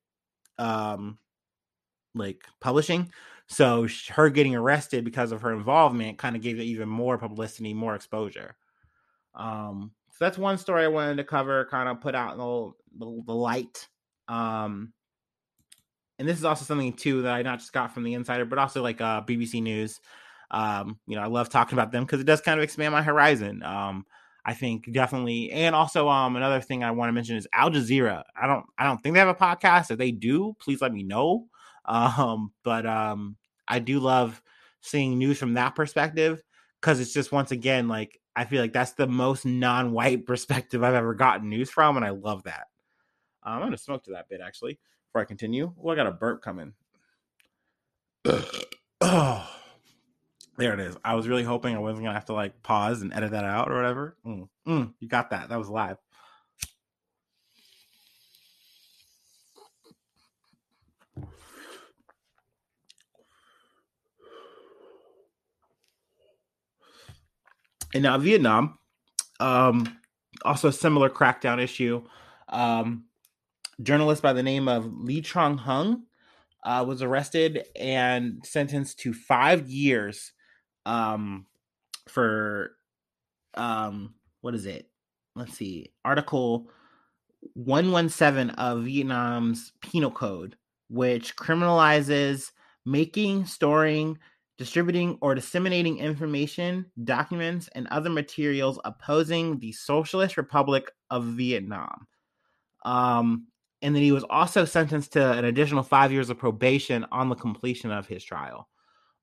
um, 0.59 1.19
like 2.15 2.45
publishing. 2.61 3.11
So 3.47 3.89
her 4.11 4.31
getting 4.31 4.55
arrested 4.55 5.05
because 5.05 5.33
of 5.33 5.43
her 5.43 5.53
involvement 5.53 6.19
kind 6.19 6.37
of 6.37 6.43
gave 6.43 6.61
it 6.61 6.65
even 6.65 6.89
more 6.89 7.19
publicity, 7.19 7.75
more 7.75 7.95
exposure. 7.95 8.57
Um, 9.35 9.93
so 10.11 10.25
that's 10.25 10.39
one 10.39 10.59
story 10.59 10.85
I 10.85 10.89
wanted 10.89 11.17
to 11.17 11.25
cover, 11.25 11.67
kind 11.71 11.89
of 11.89 12.01
put 12.01 12.15
out 12.15 12.33
in 12.33 12.39
the, 12.39 12.71
the, 12.99 13.23
the 13.27 13.35
light. 13.35 13.89
Um, 14.29 14.93
and 16.19 16.29
this 16.29 16.39
is 16.39 16.45
also 16.45 16.65
something 16.65 16.93
too 16.93 17.23
that 17.23 17.33
I 17.33 17.43
not 17.43 17.59
just 17.59 17.73
got 17.73 17.93
from 17.93 18.05
the 18.05 18.15
insider, 18.15 18.45
but 18.45 18.59
also 18.59 18.83
like 18.83 19.01
uh, 19.01 19.23
BBC 19.23 19.63
News. 19.63 20.01
Um, 20.51 20.99
you 21.07 21.17
know, 21.17 21.23
I 21.23 21.27
love 21.27 21.49
talking 21.49 21.79
about 21.79 21.93
them 21.93 22.05
because 22.05 22.21
it 22.21 22.27
does 22.27 22.41
kind 22.41 22.59
of 22.59 22.65
expand 22.65 22.93
my 22.93 23.03
horizon. 23.03 23.63
Um, 23.63 24.05
I 24.45 24.55
think 24.55 24.91
definitely, 24.93 25.51
and 25.51 25.75
also 25.75 26.09
um 26.09 26.37
another 26.37 26.61
thing 26.61 26.83
I 26.83 26.91
want 26.91 27.09
to 27.09 27.13
mention 27.13 27.37
is 27.37 27.47
Al 27.53 27.71
Jazeera. 27.71 28.23
I 28.41 28.47
don't 28.47 28.65
I 28.79 28.85
don't 28.85 28.99
think 29.03 29.15
they 29.15 29.19
have 29.21 29.29
a 29.29 29.35
podcast. 29.35 29.91
If 29.91 29.99
they 29.99 30.13
do, 30.13 30.57
please 30.61 30.81
let 30.81 30.93
me 30.93 31.03
know. 31.03 31.47
Um, 31.91 32.53
but 32.63 32.87
um, 32.87 33.37
I 33.67 33.81
do 33.81 33.99
love 33.99 34.41
seeing 34.81 35.19
news 35.19 35.39
from 35.39 35.55
that 35.55 35.75
perspective 35.75 36.43
because 36.81 37.01
it's 37.01 37.13
just 37.13 37.33
once 37.33 37.51
again 37.51 37.89
like 37.89 38.19
I 38.37 38.45
feel 38.45 38.63
like 38.63 38.73
that's 38.73 38.93
the 38.93 39.09
most 39.09 39.45
non-white 39.45 40.25
perspective 40.27 40.85
I've 40.85 40.95
ever 40.95 41.15
gotten 41.15 41.49
news 41.49 41.69
from, 41.69 41.97
and 41.97 42.07
I 42.07 42.11
love 42.11 42.45
that. 42.45 42.69
Um, 43.43 43.55
I'm 43.55 43.61
gonna 43.63 43.77
smoke 43.77 44.05
to 44.05 44.13
that 44.13 44.29
bit 44.29 44.41
actually 44.41 44.79
before 45.09 45.23
I 45.23 45.25
continue. 45.25 45.73
Oh, 45.83 45.89
I 45.89 45.97
got 45.97 46.07
a 46.07 46.13
burp 46.13 46.43
coming. 46.43 46.73
oh. 49.01 49.51
There 50.57 50.75
it 50.75 50.81
is. 50.81 50.95
I 51.03 51.15
was 51.15 51.27
really 51.27 51.43
hoping 51.43 51.75
I 51.75 51.79
wasn't 51.79 52.03
gonna 52.03 52.13
have 52.13 52.27
to 52.27 52.35
like 52.35 52.63
pause 52.63 53.01
and 53.01 53.15
edit 53.15 53.31
that 53.31 53.45
out 53.45 53.71
or 53.71 53.77
whatever. 53.77 54.19
Mm, 54.27 54.49
mm, 54.69 54.93
you 55.01 55.09
got 55.09 55.31
that. 55.31 55.49
That 55.49 55.59
was 55.59 55.71
live. 55.71 55.97
And 67.95 68.03
now 68.03 68.19
Vietnam, 68.19 68.79
um, 69.41 69.99
also 70.45 70.69
a 70.69 70.73
similar 70.73 71.11
crackdown 71.11 71.63
issue. 71.63 72.03
Um, 72.49 73.05
journalist 73.83 74.23
by 74.23 74.33
the 74.33 74.43
name 74.43 74.69
of 74.69 74.87
Le 74.93 75.21
Trong 75.21 75.59
Hung 75.59 76.05
uh, 76.65 76.85
was 76.87 77.03
arrested 77.03 77.65
and 77.77 78.41
sentenced 78.45 78.99
to 79.01 79.15
five 79.15 79.69
years 79.69 80.33
um 80.87 81.47
for 82.09 82.73
um 83.55 84.15
what 84.41 84.55
is 84.55 84.67
it? 84.67 84.89
Let's 85.37 85.55
see. 85.55 85.93
Article 86.05 86.71
117 87.55 88.51
of 88.57 88.85
Vietnam's 88.85 89.73
penal 89.81 90.11
code 90.11 90.57
which 90.89 91.37
criminalizes 91.37 92.51
making, 92.85 93.47
storing, 93.47 94.19
distributing 94.61 95.17
or 95.23 95.35
disseminating 95.35 95.97
information, 95.97 96.85
documents, 97.03 97.71
and 97.75 97.89
other 97.89 98.11
materials 98.11 98.79
opposing 98.85 99.59
the 99.59 99.73
Socialist 99.73 100.37
Republic 100.37 100.91
of 101.09 101.25
Vietnam. 101.25 102.07
Um, 102.85 103.47
and 103.81 103.97
then 103.97 104.03
he 104.03 104.13
was 104.13 104.23
also 104.29 104.67
sentenced 104.67 105.15
to 105.15 105.33
an 105.33 105.47
additional 105.47 105.83
five 105.83 106.13
years 106.13 106.29
of 106.29 106.37
probation 106.37 107.07
on 107.11 107.31
the 107.31 107.37
completion 107.37 107.91
of 107.91 108.07
his 108.07 108.23
trial. 108.23 108.69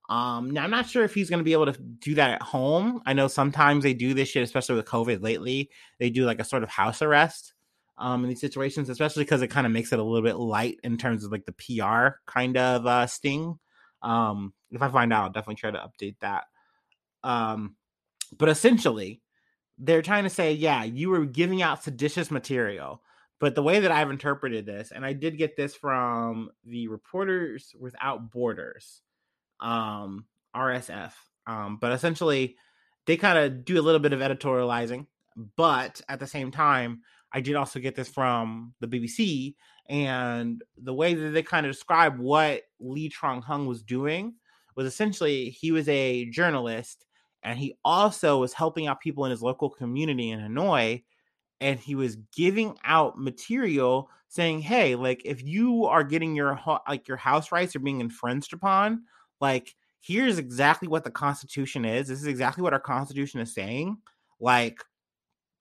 Um, 0.10 0.50
now 0.50 0.63
I'm 0.63 0.72
not 0.72 0.89
sure 0.89 1.03
if 1.03 1.13
he's 1.13 1.29
going 1.29 1.38
to 1.38 1.44
be 1.44 1.53
able 1.53 1.72
to 1.72 1.79
do 1.79 2.15
that 2.15 2.32
at 2.32 2.41
home. 2.41 3.03
I 3.06 3.13
know 3.13 3.27
sometimes 3.27 3.84
they 3.84 3.94
do 3.94 4.15
this 4.15 4.29
shit, 4.29 4.41
especially 4.41 4.74
with 4.74 4.86
COVID 4.86 5.22
lately. 5.22 5.70
They 6.00 6.10
do 6.10 6.25
like 6.25 6.39
a 6.39 6.46
sort 6.46 6.63
of 6.63 6.70
house 6.70 7.03
arrest 7.03 7.53
um, 8.00 8.24
in 8.24 8.29
these 8.29 8.41
situations, 8.41 8.89
especially 8.89 9.24
because 9.24 9.44
it 9.44 9.50
kind 9.50 9.67
of 9.67 9.72
makes 9.72 9.94
it 9.94 10.00
a 10.00 10.03
little 10.03 10.27
bit 10.27 10.38
light 10.38 10.79
in 10.84 10.98
terms 10.98 11.24
of 11.24 11.32
like 11.32 11.46
the 11.46 11.51
PR 11.51 12.15
kind 12.25 12.58
of 12.58 12.88
uh, 12.88 13.06
sting. 13.06 13.60
Um, 14.01 14.54
if 14.72 14.82
I 14.82 14.89
find 14.89 15.12
out, 15.13 15.24
I'll 15.24 15.30
definitely 15.32 15.56
try 15.56 15.72
to 15.72 15.77
update 15.77 16.16
that. 16.22 16.46
Um, 17.24 17.75
but 18.38 18.50
essentially, 18.50 19.22
they're 19.77 20.01
trying 20.01 20.24
to 20.24 20.30
say, 20.30 20.54
yeah, 20.54 20.84
you 20.84 21.10
were 21.10 21.25
giving 21.25 21.62
out 21.62 21.84
seditious 21.84 22.32
material. 22.32 23.01
But 23.39 23.54
the 23.54 23.63
way 23.63 23.80
that 23.82 23.92
I've 23.92 24.10
interpreted 24.10 24.66
this, 24.66 24.92
and 24.92 25.06
I 25.06 25.13
did 25.13 25.38
get 25.38 25.56
this 25.56 25.75
from 25.75 26.50
the 26.66 26.88
Reporters 26.88 27.75
Without 27.80 28.32
Borders, 28.32 29.01
um, 29.60 30.25
RSF. 30.56 31.12
Um, 31.46 31.77
but 31.80 31.92
essentially, 31.92 32.56
they 33.06 33.16
kind 33.16 33.38
of 33.38 33.63
do 33.63 33.80
a 33.80 33.84
little 33.84 34.00
bit 34.00 34.13
of 34.13 34.20
editorializing. 34.20 35.06
But 35.56 36.01
at 36.10 36.20
the 36.20 36.25
same 36.25 36.50
time, 36.50 37.01
I 37.34 37.41
did 37.41 37.55
also 37.55 37.79
get 37.79 37.96
this 37.96 38.10
from 38.10 38.74
the 38.79 38.88
BBC, 38.88 39.55
and 39.89 40.63
the 40.77 40.93
way 40.93 41.13
that 41.13 41.29
they 41.29 41.43
kind 41.43 41.65
of 41.65 41.72
describe 41.72 42.19
what 42.19 42.63
Le 42.79 43.10
Trong 43.10 43.41
Hung 43.41 43.65
was 43.65 43.84
doing 43.84 44.34
was 44.75 44.86
essentially 44.86 45.50
he 45.50 45.72
was 45.72 45.88
a 45.89 46.25
journalist, 46.25 47.05
and 47.43 47.60
he 47.60 47.77
also 47.84 48.39
was 48.39 48.53
helping 48.53 48.88
out 48.88 49.01
people 49.01 49.25
in 49.25 49.31
his 49.31 49.41
local 49.41 49.69
community 49.69 50.31
in 50.31 50.39
Hanoi, 50.39 51.03
and 51.60 51.79
he 51.79 51.96
was 51.96 52.17
giving 52.36 52.77
out 52.86 53.19
material 53.19 54.10
saying, 54.29 54.62
"Hey, 54.62 54.96
like 54.96 55.22
if 55.25 55.43
you 55.43 55.86
are 55.86 56.03
getting 56.03 56.36
your 56.36 56.60
like 56.88 57.07
your 57.07 57.17
house 57.17 57.51
rights 57.51 57.75
are 57.75 57.79
being 57.79 58.01
infringed 58.01 58.53
upon, 58.53 59.03
like, 59.41 59.75
here's 60.01 60.38
exactly 60.38 60.88
what 60.88 61.03
the 61.03 61.12
Constitution 61.12 61.86
is. 61.86 62.07
This 62.07 62.19
is 62.19 62.27
exactly 62.27 62.63
what 62.63 62.74
our 62.74 62.79
Constitution 62.79 63.39
is 63.39 63.53
saying. 63.53 63.98
Like, 64.39 64.84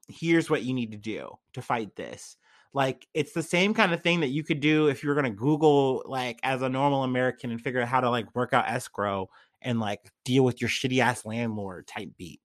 here's 0.09 0.51
what 0.51 0.63
you 0.63 0.75
need 0.75 0.93
to 0.93 0.99
do 0.99 1.31
to 1.55 1.63
fight 1.63 1.95
this. 1.97 2.37
Like, 2.73 3.07
it's 3.15 3.33
the 3.33 3.43
same 3.43 3.75
kind 3.75 3.93
of 3.95 4.03
thing 4.03 4.21
that 4.21 4.29
you 4.29 4.45
could 4.45 4.61
do 4.61 4.89
if 4.89 5.03
you 5.03 5.09
were 5.09 5.15
going 5.15 5.25
to 5.25 5.31
Google, 5.31 6.03
like, 6.07 6.39
as 6.43 6.63
a 6.63 6.69
normal 6.69 7.05
American 7.05 7.51
and 7.51 7.61
figure 7.61 7.81
out 7.81 7.89
how 7.89 8.01
to, 8.01 8.11
like, 8.11 8.35
work 8.35 8.53
out 8.53 8.69
escrow 8.69 9.31
and, 9.63 9.81
like, 9.81 10.01
deal 10.25 10.45
with 10.45 10.61
your 10.61 10.69
shitty 10.69 10.99
ass 10.99 11.25
landlord 11.25 11.87
type 11.87 12.11
beat. 12.19 12.41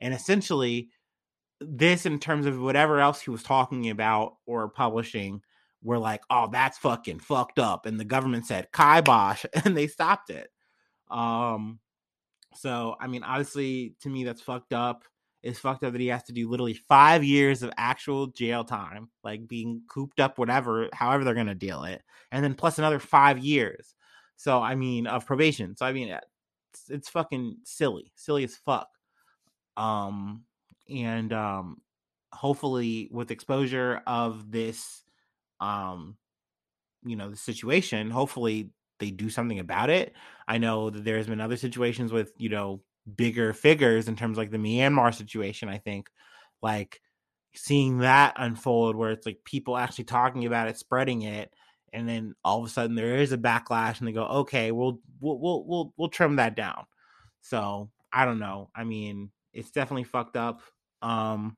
And 0.00 0.14
essentially, 0.14 0.88
this, 1.60 2.06
in 2.06 2.18
terms 2.18 2.46
of 2.46 2.60
whatever 2.60 3.00
else 3.00 3.20
he 3.20 3.30
was 3.30 3.42
talking 3.42 3.90
about 3.90 4.36
or 4.46 4.68
publishing, 4.68 5.42
were 5.84 5.98
like, 5.98 6.22
oh, 6.30 6.48
that's 6.50 6.78
fucking 6.78 7.20
fucked 7.20 7.58
up. 7.58 7.86
And 7.86 8.00
the 8.00 8.04
government 8.04 8.46
said, 8.46 8.72
kibosh, 8.72 9.44
and 9.64 9.76
they 9.76 9.86
stopped 9.86 10.30
it. 10.30 10.48
Um, 11.10 11.78
so 12.54 12.96
I 12.98 13.06
mean, 13.06 13.22
obviously, 13.22 13.94
to 14.00 14.08
me, 14.08 14.24
that's 14.24 14.40
fucked 14.40 14.72
up. 14.72 15.04
It's 15.44 15.58
fucked 15.58 15.84
up 15.84 15.92
that 15.92 16.00
he 16.00 16.06
has 16.08 16.22
to 16.24 16.32
do 16.32 16.48
literally 16.48 16.72
five 16.72 17.22
years 17.22 17.62
of 17.62 17.70
actual 17.76 18.28
jail 18.28 18.64
time, 18.64 19.10
like 19.22 19.46
being 19.46 19.82
cooped 19.88 20.18
up, 20.18 20.38
whatever, 20.38 20.88
however 20.92 21.22
they're 21.22 21.34
gonna 21.34 21.54
deal 21.54 21.84
it, 21.84 22.02
and 22.32 22.42
then 22.42 22.54
plus 22.54 22.78
another 22.78 22.98
five 22.98 23.38
years. 23.38 23.94
So 24.36 24.62
I 24.62 24.74
mean, 24.74 25.06
of 25.06 25.26
probation. 25.26 25.76
So 25.76 25.84
I 25.84 25.92
mean, 25.92 26.08
it's, 26.08 26.90
it's 26.90 27.08
fucking 27.10 27.58
silly, 27.64 28.10
silly 28.16 28.42
as 28.44 28.56
fuck. 28.56 28.88
Um, 29.76 30.44
and 30.88 31.32
um, 31.32 31.82
hopefully, 32.32 33.08
with 33.12 33.30
exposure 33.30 34.02
of 34.06 34.50
this, 34.50 35.02
um, 35.60 36.16
you 37.04 37.16
know, 37.16 37.30
the 37.30 37.36
situation, 37.36 38.10
hopefully 38.10 38.70
they 38.98 39.10
do 39.10 39.28
something 39.28 39.58
about 39.58 39.90
it. 39.90 40.14
I 40.48 40.58
know 40.58 40.90
that 40.90 41.04
there's 41.04 41.26
been 41.26 41.40
other 41.40 41.56
situations 41.56 42.12
with, 42.12 42.32
you 42.38 42.48
know, 42.48 42.80
bigger 43.16 43.52
figures 43.52 44.08
in 44.08 44.16
terms 44.16 44.38
of 44.38 44.42
like 44.42 44.50
the 44.50 44.58
Myanmar 44.58 45.14
situation, 45.14 45.68
I 45.68 45.78
think. 45.78 46.10
Like 46.62 47.00
seeing 47.54 47.98
that 47.98 48.34
unfold 48.36 48.96
where 48.96 49.10
it's 49.10 49.26
like 49.26 49.38
people 49.44 49.76
actually 49.76 50.04
talking 50.04 50.46
about 50.46 50.68
it, 50.68 50.78
spreading 50.78 51.22
it, 51.22 51.52
and 51.92 52.08
then 52.08 52.34
all 52.44 52.60
of 52.60 52.66
a 52.66 52.70
sudden 52.70 52.96
there 52.96 53.16
is 53.16 53.32
a 53.32 53.38
backlash 53.38 53.98
and 53.98 54.08
they 54.08 54.12
go, 54.12 54.24
"Okay, 54.24 54.72
we'll 54.72 55.00
we'll 55.20 55.38
we'll 55.38 55.64
we'll, 55.64 55.94
we'll 55.96 56.08
trim 56.08 56.36
that 56.36 56.56
down." 56.56 56.86
So, 57.42 57.90
I 58.12 58.24
don't 58.24 58.38
know. 58.38 58.70
I 58.74 58.84
mean, 58.84 59.30
it's 59.52 59.70
definitely 59.70 60.04
fucked 60.04 60.36
up. 60.36 60.62
Um 61.02 61.56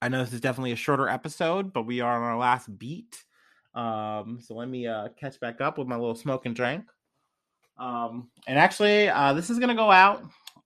I 0.00 0.08
know 0.08 0.22
this 0.22 0.32
is 0.32 0.40
definitely 0.40 0.72
a 0.72 0.76
shorter 0.76 1.08
episode, 1.08 1.72
but 1.72 1.86
we 1.86 2.00
are 2.00 2.16
on 2.16 2.22
our 2.22 2.38
last 2.38 2.78
beat. 2.78 3.24
Um, 3.74 4.38
so 4.40 4.54
let 4.54 4.68
me 4.68 4.86
uh, 4.86 5.08
catch 5.18 5.40
back 5.40 5.60
up 5.60 5.78
with 5.78 5.88
my 5.88 5.96
little 5.96 6.14
smoke 6.14 6.46
and 6.46 6.54
drink. 6.54 6.84
Um, 7.78 8.30
and 8.46 8.58
actually, 8.58 9.08
uh, 9.08 9.32
this 9.32 9.50
is 9.50 9.58
gonna 9.58 9.74
go 9.74 9.90
out. 9.90 10.22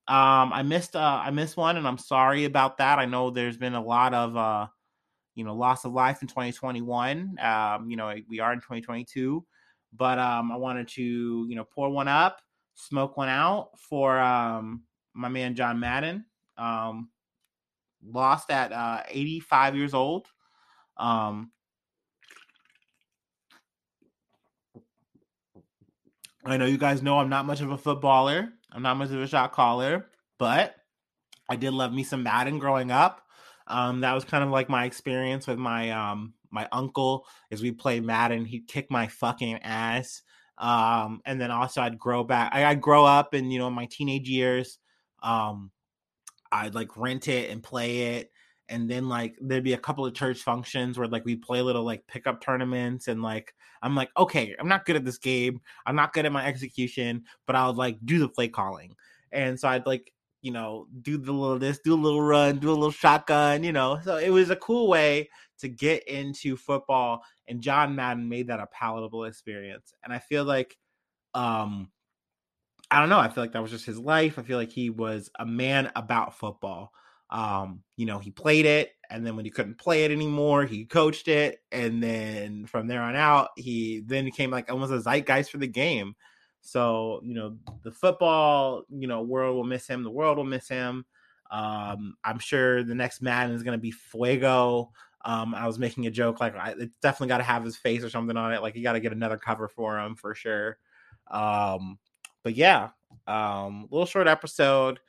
Um, 0.08 0.54
I 0.54 0.62
missed 0.62 0.96
uh, 0.96 1.20
I 1.22 1.30
missed 1.30 1.58
one, 1.58 1.76
and 1.76 1.86
I'm 1.86 1.98
sorry 1.98 2.46
about 2.46 2.78
that. 2.78 2.98
I 2.98 3.04
know 3.04 3.30
there's 3.30 3.58
been 3.58 3.74
a 3.74 3.82
lot 3.82 4.14
of 4.14 4.36
uh, 4.38 4.66
you 5.34 5.44
know 5.44 5.54
loss 5.54 5.84
of 5.84 5.92
life 5.92 6.22
in 6.22 6.28
2021. 6.28 7.36
Um, 7.38 7.90
you 7.90 7.96
know 7.96 8.14
we 8.26 8.40
are 8.40 8.54
in 8.54 8.58
2022, 8.58 9.44
but 9.94 10.18
um, 10.18 10.50
I 10.50 10.56
wanted 10.56 10.88
to 10.88 11.02
you 11.02 11.54
know 11.54 11.64
pour 11.64 11.90
one 11.90 12.08
up, 12.08 12.40
smoke 12.74 13.18
one 13.18 13.28
out 13.28 13.78
for 13.78 14.18
um, 14.18 14.82
my 15.12 15.28
man 15.28 15.54
John 15.54 15.78
Madden. 15.78 16.24
Um, 16.56 17.10
lost 18.02 18.50
at 18.50 18.72
uh, 18.72 19.02
85 19.08 19.76
years 19.76 19.92
old. 19.92 20.26
Um, 20.96 21.52
I 26.46 26.56
know 26.56 26.64
you 26.64 26.78
guys 26.78 27.02
know 27.02 27.18
I'm 27.18 27.28
not 27.28 27.44
much 27.44 27.60
of 27.60 27.70
a 27.70 27.76
footballer. 27.76 28.54
I'm 28.72 28.82
not 28.82 28.96
much 28.96 29.10
of 29.10 29.20
a 29.20 29.26
shot 29.26 29.52
caller, 29.52 30.06
but 30.38 30.74
I 31.48 31.56
did 31.56 31.72
love 31.72 31.92
me 31.92 32.04
some 32.04 32.22
Madden 32.22 32.58
growing 32.58 32.90
up. 32.90 33.22
Um, 33.66 34.00
that 34.00 34.14
was 34.14 34.24
kind 34.24 34.44
of 34.44 34.50
like 34.50 34.68
my 34.68 34.84
experience 34.84 35.46
with 35.46 35.58
my 35.58 35.90
um 35.90 36.34
my 36.50 36.68
uncle 36.72 37.26
as 37.50 37.62
we 37.62 37.72
played 37.72 38.04
Madden. 38.04 38.44
He'd 38.44 38.68
kick 38.68 38.90
my 38.90 39.06
fucking 39.06 39.58
ass. 39.62 40.22
Um, 40.56 41.20
and 41.24 41.40
then 41.40 41.50
also 41.50 41.82
I'd 41.82 41.98
grow 41.98 42.24
back. 42.24 42.52
I, 42.52 42.68
would 42.70 42.80
grow 42.80 43.04
up 43.04 43.34
in 43.34 43.50
you 43.50 43.58
know 43.58 43.70
my 43.70 43.86
teenage 43.86 44.28
years. 44.28 44.78
Um, 45.22 45.70
I'd 46.50 46.74
like 46.74 46.96
rent 46.96 47.28
it 47.28 47.50
and 47.50 47.62
play 47.62 48.16
it 48.16 48.30
and 48.68 48.90
then 48.90 49.08
like 49.08 49.36
there'd 49.40 49.64
be 49.64 49.72
a 49.72 49.78
couple 49.78 50.04
of 50.04 50.14
church 50.14 50.42
functions 50.42 50.98
where 50.98 51.08
like 51.08 51.24
we 51.24 51.36
play 51.36 51.62
little 51.62 51.84
like 51.84 52.06
pickup 52.06 52.40
tournaments 52.40 53.08
and 53.08 53.22
like 53.22 53.54
i'm 53.82 53.94
like 53.94 54.10
okay 54.16 54.54
i'm 54.58 54.68
not 54.68 54.84
good 54.84 54.96
at 54.96 55.04
this 55.04 55.18
game 55.18 55.60
i'm 55.86 55.96
not 55.96 56.12
good 56.12 56.26
at 56.26 56.32
my 56.32 56.44
execution 56.46 57.22
but 57.46 57.56
i'll 57.56 57.72
like 57.72 57.98
do 58.04 58.18
the 58.18 58.28
play 58.28 58.48
calling 58.48 58.94
and 59.32 59.58
so 59.58 59.68
I'd 59.68 59.86
like 59.86 60.12
you 60.42 60.52
know 60.52 60.86
do 61.02 61.18
the 61.18 61.32
little 61.32 61.58
this, 61.58 61.80
do 61.80 61.94
a 61.94 61.96
little 61.96 62.22
run, 62.22 62.58
do 62.58 62.70
a 62.70 62.72
little 62.72 62.90
shotgun, 62.90 63.64
you 63.64 63.72
know. 63.72 64.00
So 64.04 64.16
it 64.16 64.30
was 64.30 64.50
a 64.50 64.56
cool 64.56 64.88
way 64.88 65.28
to 65.60 65.68
get 65.68 66.06
into 66.08 66.56
football, 66.56 67.22
and 67.46 67.60
John 67.60 67.94
Madden 67.94 68.28
made 68.28 68.48
that 68.48 68.60
a 68.60 68.66
palatable 68.66 69.24
experience. 69.24 69.92
And 70.04 70.12
I 70.12 70.18
feel 70.18 70.44
like, 70.44 70.76
um, 71.34 71.90
I 72.90 73.00
don't 73.00 73.08
know, 73.08 73.18
I 73.18 73.28
feel 73.28 73.42
like 73.44 73.52
that 73.52 73.62
was 73.62 73.70
just 73.70 73.86
his 73.86 73.98
life. 73.98 74.38
I 74.38 74.42
feel 74.42 74.58
like 74.58 74.70
he 74.70 74.90
was 74.90 75.30
a 75.38 75.46
man 75.46 75.90
about 75.96 76.38
football. 76.38 76.92
Um, 77.30 77.82
you 77.96 78.06
know, 78.06 78.18
he 78.18 78.30
played 78.30 78.66
it, 78.66 78.92
and 79.10 79.26
then 79.26 79.36
when 79.36 79.44
he 79.44 79.50
couldn't 79.50 79.78
play 79.78 80.04
it 80.04 80.10
anymore, 80.10 80.64
he 80.64 80.84
coached 80.84 81.28
it, 81.28 81.62
and 81.70 82.02
then 82.02 82.66
from 82.66 82.86
there 82.86 83.02
on 83.02 83.16
out, 83.16 83.50
he 83.56 84.02
then 84.06 84.24
became 84.24 84.50
like 84.50 84.70
almost 84.70 84.92
a 84.92 85.00
zeitgeist 85.00 85.50
for 85.50 85.58
the 85.58 85.66
game. 85.66 86.14
So, 86.60 87.20
you 87.24 87.34
know, 87.34 87.56
the 87.82 87.92
football, 87.92 88.84
you 88.90 89.06
know, 89.06 89.22
world 89.22 89.56
will 89.56 89.64
miss 89.64 89.86
him. 89.86 90.02
The 90.02 90.10
world 90.10 90.38
will 90.38 90.44
miss 90.44 90.68
him. 90.68 91.04
Um, 91.50 92.16
I'm 92.24 92.38
sure 92.38 92.82
the 92.82 92.94
next 92.94 93.22
Madden 93.22 93.54
is 93.54 93.62
going 93.62 93.78
to 93.78 93.82
be 93.82 93.90
Fuego. 93.90 94.92
Um, 95.24 95.54
I 95.54 95.66
was 95.66 95.78
making 95.78 96.06
a 96.06 96.10
joke 96.10 96.40
like 96.40 96.54
I, 96.54 96.74
it's 96.78 96.94
definitely 97.00 97.28
got 97.28 97.38
to 97.38 97.44
have 97.44 97.64
his 97.64 97.76
face 97.76 98.02
or 98.02 98.10
something 98.10 98.36
on 98.36 98.52
it. 98.52 98.62
Like 98.62 98.76
you 98.76 98.82
got 98.82 98.92
to 98.92 99.00
get 99.00 99.12
another 99.12 99.38
cover 99.38 99.68
for 99.68 99.98
him 99.98 100.14
for 100.14 100.34
sure. 100.34 100.78
Um, 101.30 101.98
but 102.42 102.54
yeah, 102.54 102.90
um, 103.26 103.88
little 103.90 104.06
short 104.06 104.28
episode, 104.28 105.00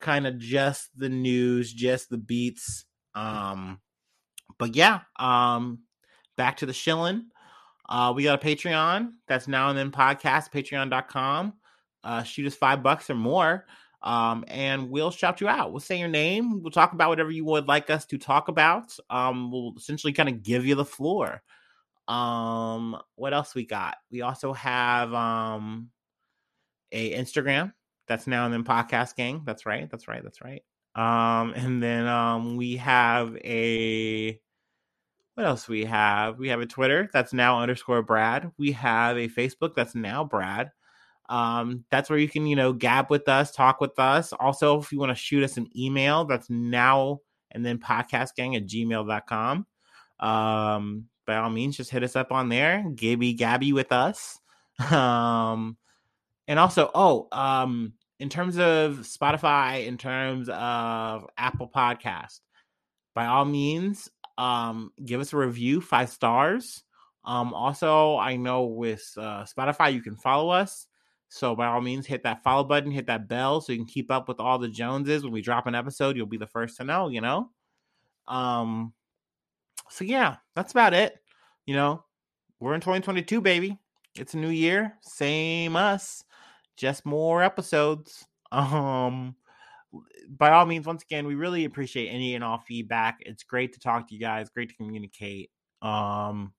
kind 0.00 0.26
of 0.26 0.38
just 0.38 0.90
the 0.96 1.08
news, 1.08 1.72
just 1.72 2.10
the 2.10 2.18
beats. 2.18 2.84
Um, 3.14 3.80
but 4.58 4.74
yeah, 4.74 5.00
um, 5.18 5.80
back 6.36 6.58
to 6.58 6.66
the 6.66 6.72
shilling. 6.72 7.26
Uh, 7.88 8.12
we 8.14 8.22
got 8.22 8.42
a 8.42 8.46
Patreon 8.46 9.10
that's 9.26 9.48
now 9.48 9.68
and 9.68 9.78
then 9.78 9.90
podcast, 9.90 10.52
patreon.com. 10.52 11.54
Uh, 12.02 12.22
shoot 12.22 12.46
us 12.46 12.54
five 12.54 12.82
bucks 12.82 13.10
or 13.10 13.14
more. 13.14 13.66
Um, 14.02 14.44
and 14.48 14.90
we'll 14.90 15.10
shout 15.10 15.40
you 15.40 15.48
out. 15.48 15.72
We'll 15.72 15.80
say 15.80 15.98
your 15.98 16.08
name. 16.08 16.62
We'll 16.62 16.70
talk 16.70 16.92
about 16.92 17.10
whatever 17.10 17.30
you 17.30 17.44
would 17.44 17.68
like 17.68 17.90
us 17.90 18.06
to 18.06 18.18
talk 18.18 18.48
about. 18.48 18.96
Um, 19.10 19.50
we'll 19.50 19.74
essentially 19.76 20.12
kind 20.12 20.28
of 20.28 20.42
give 20.42 20.64
you 20.64 20.74
the 20.74 20.84
floor. 20.84 21.42
Um, 22.08 22.96
what 23.16 23.34
else 23.34 23.54
we 23.54 23.66
got? 23.66 23.96
We 24.10 24.22
also 24.22 24.52
have 24.52 25.12
um 25.12 25.90
a 26.92 27.12
Instagram 27.12 27.72
that's 28.10 28.26
now 28.26 28.44
and 28.44 28.52
then 28.52 28.64
podcast 28.64 29.14
gang. 29.14 29.42
That's 29.46 29.64
right. 29.64 29.88
That's 29.88 30.08
right. 30.08 30.20
That's 30.22 30.42
right. 30.42 30.64
Um, 30.96 31.54
and 31.54 31.80
then 31.80 32.08
um 32.08 32.56
we 32.56 32.76
have 32.76 33.36
a 33.36 34.38
what 35.34 35.46
else 35.46 35.68
we 35.68 35.84
have? 35.84 36.36
We 36.36 36.48
have 36.48 36.60
a 36.60 36.66
Twitter 36.66 37.08
that's 37.12 37.32
now 37.32 37.60
underscore 37.60 38.02
Brad. 38.02 38.50
We 38.58 38.72
have 38.72 39.16
a 39.16 39.28
Facebook 39.28 39.76
that's 39.76 39.94
now 39.94 40.24
Brad. 40.24 40.72
Um, 41.28 41.84
that's 41.92 42.10
where 42.10 42.18
you 42.18 42.28
can, 42.28 42.46
you 42.46 42.56
know, 42.56 42.72
gab 42.72 43.10
with 43.10 43.28
us, 43.28 43.52
talk 43.52 43.80
with 43.80 43.96
us. 44.00 44.32
Also, 44.32 44.80
if 44.80 44.90
you 44.90 44.98
want 44.98 45.10
to 45.10 45.14
shoot 45.14 45.44
us 45.44 45.56
an 45.56 45.68
email, 45.78 46.24
that's 46.24 46.50
now 46.50 47.20
and 47.52 47.64
then 47.64 47.78
podcastgang 47.78 48.56
at 48.56 48.66
gmail.com. 48.66 49.66
Um, 50.18 51.04
by 51.26 51.36
all 51.36 51.50
means, 51.50 51.76
just 51.76 51.90
hit 51.90 52.02
us 52.02 52.16
up 52.16 52.32
on 52.32 52.48
there, 52.48 52.84
gibby 52.96 53.34
gabby 53.34 53.72
with 53.72 53.92
us. 53.92 54.40
Um, 54.90 55.76
and 56.48 56.58
also, 56.58 56.90
oh, 56.92 57.28
um, 57.30 57.92
in 58.20 58.28
terms 58.28 58.58
of 58.58 58.98
Spotify, 58.98 59.86
in 59.86 59.96
terms 59.96 60.48
of 60.50 61.26
Apple 61.38 61.70
Podcast, 61.74 62.40
by 63.14 63.26
all 63.26 63.46
means, 63.46 64.10
um, 64.36 64.92
give 65.04 65.20
us 65.20 65.32
a 65.32 65.38
review, 65.38 65.80
five 65.80 66.10
stars. 66.10 66.84
Um, 67.24 67.54
also, 67.54 68.18
I 68.18 68.36
know 68.36 68.64
with 68.64 69.02
uh, 69.16 69.44
Spotify, 69.44 69.92
you 69.92 70.02
can 70.02 70.16
follow 70.16 70.50
us. 70.50 70.86
So 71.30 71.56
by 71.56 71.66
all 71.66 71.80
means, 71.80 72.06
hit 72.06 72.22
that 72.24 72.42
follow 72.42 72.62
button, 72.62 72.90
hit 72.90 73.06
that 73.06 73.26
bell, 73.26 73.60
so 73.60 73.72
you 73.72 73.78
can 73.78 73.86
keep 73.86 74.10
up 74.10 74.28
with 74.28 74.38
all 74.38 74.58
the 74.58 74.68
Joneses. 74.68 75.24
When 75.24 75.32
we 75.32 75.40
drop 75.40 75.66
an 75.66 75.74
episode, 75.74 76.16
you'll 76.16 76.26
be 76.26 76.36
the 76.36 76.46
first 76.46 76.76
to 76.76 76.84
know. 76.84 77.08
You 77.08 77.22
know. 77.22 77.50
Um. 78.28 78.92
So 79.88 80.04
yeah, 80.04 80.36
that's 80.54 80.72
about 80.72 80.92
it. 80.92 81.16
You 81.66 81.74
know, 81.74 82.04
we're 82.58 82.74
in 82.74 82.80
2022, 82.80 83.40
baby. 83.40 83.78
It's 84.16 84.34
a 84.34 84.38
new 84.38 84.48
year, 84.48 84.94
same 85.02 85.76
us, 85.76 86.24
just 86.80 87.04
more 87.04 87.42
episodes. 87.42 88.26
Um 88.52 89.36
by 90.28 90.50
all 90.50 90.66
means, 90.66 90.86
once 90.86 91.02
again, 91.02 91.26
we 91.26 91.34
really 91.34 91.64
appreciate 91.64 92.08
any 92.08 92.34
and 92.34 92.44
all 92.44 92.58
feedback. 92.58 93.18
It's 93.20 93.42
great 93.42 93.72
to 93.74 93.80
talk 93.80 94.08
to 94.08 94.14
you 94.14 94.20
guys, 94.20 94.48
great 94.50 94.68
to 94.70 94.76
communicate. 94.76 95.50
Um, 95.82 96.52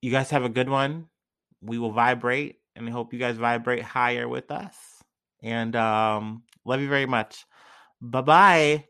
you 0.00 0.10
guys 0.10 0.30
have 0.30 0.44
a 0.44 0.48
good 0.48 0.68
one. 0.68 1.08
We 1.60 1.78
will 1.78 1.92
vibrate, 1.92 2.56
and 2.76 2.88
I 2.88 2.90
hope 2.90 3.12
you 3.12 3.18
guys 3.18 3.36
vibrate 3.36 3.82
higher 3.82 4.28
with 4.28 4.50
us. 4.50 4.76
And 5.42 5.76
um, 5.76 6.44
love 6.64 6.80
you 6.80 6.88
very 6.88 7.06
much. 7.06 7.44
Bye 8.00 8.20
bye. 8.22 8.84